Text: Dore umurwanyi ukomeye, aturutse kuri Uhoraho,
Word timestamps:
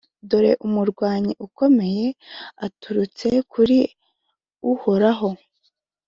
Dore 0.29 0.51
umurwanyi 0.67 1.33
ukomeye, 1.47 2.05
aturutse 2.65 3.27
kuri 3.51 3.77
Uhoraho, 4.71 5.29